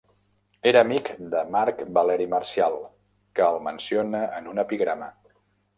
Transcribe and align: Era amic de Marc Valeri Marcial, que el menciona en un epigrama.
Era 0.69 0.79
amic 0.85 1.11
de 1.33 1.43
Marc 1.57 1.83
Valeri 1.99 2.27
Marcial, 2.33 2.81
que 3.37 3.47
el 3.53 3.63
menciona 3.71 4.25
en 4.41 4.53
un 4.55 4.67
epigrama. 4.67 5.17